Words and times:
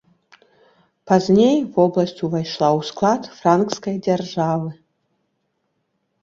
Пазней 1.11 1.57
вобласць 1.75 2.23
увайшла 2.27 2.69
ў 2.77 2.81
склад 2.89 3.21
франкскай 3.41 3.95
дзяржавы. 4.09 4.69